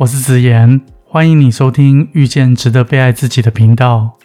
[0.00, 4.16] 我是子言，欢迎你收听遇见值得被爱自己的频道。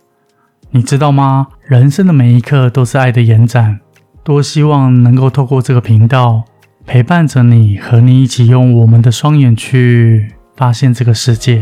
[0.69, 1.47] 你知道吗？
[1.65, 3.79] 人生的每一刻都是爱的延展。
[4.23, 6.43] 多希望能够透过这个频道
[6.85, 11.59] 陪伴着你，和你一起用我们的双眼去发现这个世界。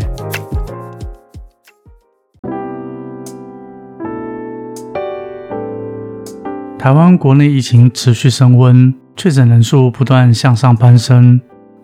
[6.77, 11.39] 台湾国内疫情持续升温，确诊人数不断向上攀升，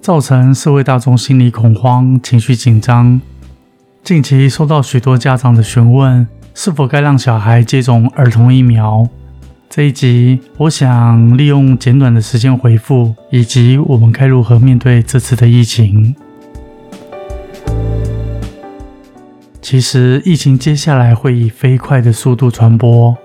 [0.08, 3.20] 造成社会大众心理恐慌、情绪紧张。
[4.06, 6.26] 近期收到许多家长的询问，
[6.56, 9.06] 是否该让小孩接种儿童疫苗？
[9.70, 16.16] 这一集，我想利用简短的时间回复，以及我们该如何面对这次的疫情。
[19.62, 23.18] 其实，疫情接下来会以飞快的速度传播，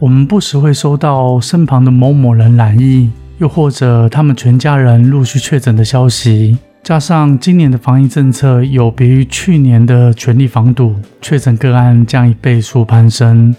[0.00, 6.58] 我们不时会收到身旁的某某人染疫，又或者他们全家人陆续确诊的消息。
[6.82, 13.54] 加上今年的防疫政策有别于去年的全力防堵，确诊个案将以倍数攀升，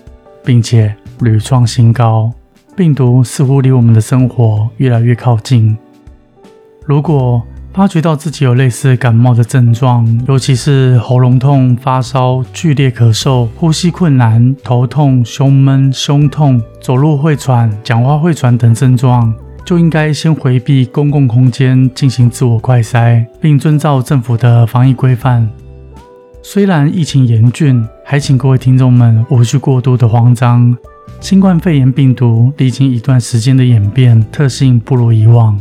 [0.46, 0.96] 并且。
[1.22, 2.32] 屡创新高，
[2.78, 5.78] 病毒似乎离我们的生活越来越靠近。
[6.86, 19.34] 如果发觉到自己有类似感冒的症状，尤其是喉咙痛、发烧、剧烈咳嗽、呼吸困难、头痛、胸闷、胸痛、走路会喘、讲话会喘等症状，
[19.66, 25.48] 就应该先回避公共空间进行自我快筛，并遵照政府的防疫规范。
[26.42, 30.76] 虽然疫情严峻，还请各位听众们无需过度的慌张。
[31.20, 35.60] 新冠肺炎病毒历经一段时间的演变，特性不如以往。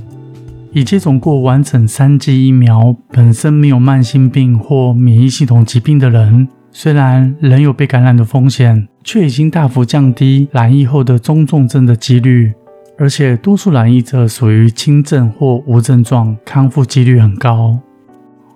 [0.73, 12.53] 已接种过完整三剂疫苗、本身没有慢性病或免疫系统疾病的人，虽然仍有被感染的风险，却已经大幅降低染疫后的中重症的几率。
[13.01, 17.79] 而且，多数染疫者属于轻症或无症状，康复几率很高。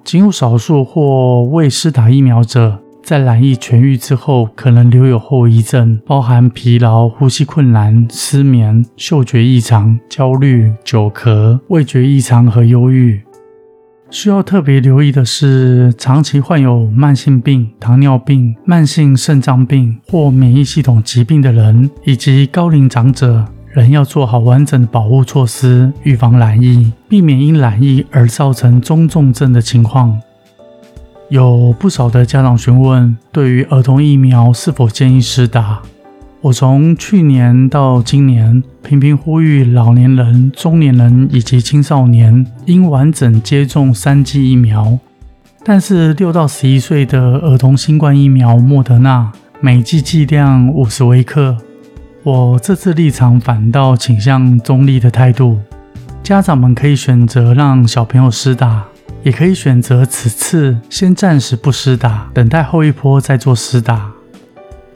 [0.03, 2.81] 仅有少数或未施打疫苗者。
[3.05, 13.21] 在染疫痊愈之后，可能留有后遗症，包含疲劳、呼吸困难、失眠、嗅觉异常、焦虑、久咳、味觉异常和忧郁。
[14.09, 30.21] 需要特别留意的是，长期患有慢性病、糖尿病、慢性肾脏病或免疫系统疾病的人，以及高龄长者，人要做好完整的保护措施，预防染疫，避免因染疫而造成中重症的情况。
[31.31, 35.81] 有不少的家长询问，对于儿童疫苗是否建议施打？
[36.43, 44.99] 我从去年到今年，频频呼吁老年人、中年人以及青少年应完整接种三剂疫苗。
[45.65, 51.57] 但是六到十一岁的儿童新冠疫苗莫德纳，每剂剂量五十微克。
[52.25, 55.59] 我这次立场反倒倾向中立的态度，
[56.23, 58.85] 家长们可以选择让小朋友施打。
[59.25, 64.11] 也可以选择此次先暂时不施打，等待后一波再做施打。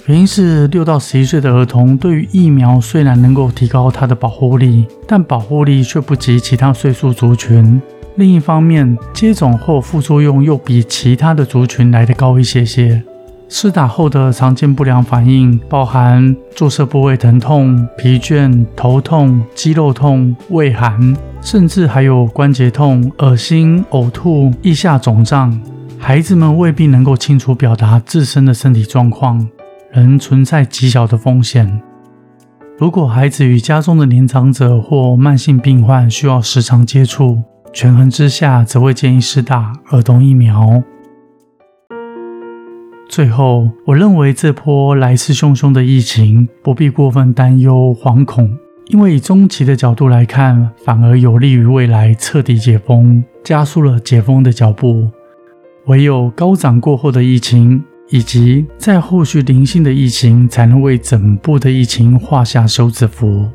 [0.06, 7.80] 原因是六到十一岁的儿童对于疫苗虽然能够提高它的保护力，但保护力却不及其他岁数族群。
[8.16, 13.04] 另一方面，接种后副作用又比其他的族群来得高一些些。
[13.48, 21.16] 施打后的常见不良反应包含注射部位疼痛、疲倦、头痛、肌肉痛、畏寒。
[21.42, 25.56] 甚至还有关节痛、恶心、呕吐、腋下肿胀。
[25.96, 29.46] 孩子们未必能够清楚表达自身的身体状况，
[29.92, 31.80] 仍存在极小的风险。
[32.78, 37.40] 如果孩子与家中的年长者或慢性病患需要时常接触，
[37.72, 40.82] 权衡之下，则会建议施打儿童疫苗。
[43.16, 48.54] 最后，我认为这波来势汹汹的疫情，不必过分担忧、惶恐。
[48.88, 55.10] 因为以中期的角度来看，反而有利于未来彻底解封，加速了解封的脚步。
[55.86, 63.48] 唯有高涨过后的疫情，以及在后续零星的疫情，才能为整部的疫情画下休止符。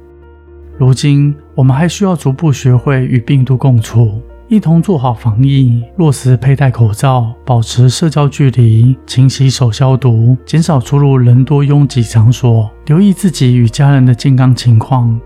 [0.79, 4.19] 如今，我们还需要逐步学会与病毒共处。
[4.51, 15.17] 一同做好防疫，落实佩戴口罩，保持社交距离，勤洗手消毒，减少出入人多拥挤场所，留意自己与家人的健康情况。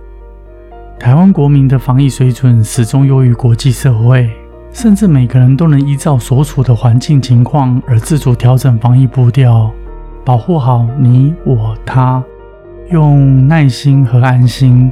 [1.00, 4.30] 台湾国民的防疫水准始终优于国际社会，
[4.72, 9.72] 甚至每个人都能依照所处的环境情况而自主调整防疫步调，
[10.24, 12.24] 保护好你我他，
[12.92, 14.92] 用耐心和安心，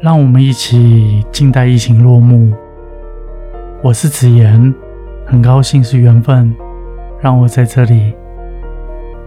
[0.00, 2.52] 让我们一起静待疫情落幕。
[3.80, 4.74] 我是子言，
[5.24, 6.52] 很高兴是缘分，
[7.20, 8.12] 让我在这里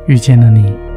[0.08, 0.91] 遇见了你。